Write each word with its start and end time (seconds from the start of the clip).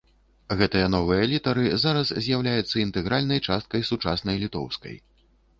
Гэтыя 0.59 0.87
новыя 0.93 1.27
літары 1.33 1.65
зараз 1.83 2.13
з'яўляюцца 2.27 2.75
інтэгральнай 2.87 3.45
часткай 3.49 3.81
сучаснай 3.91 4.35
літоўскай. 4.47 4.95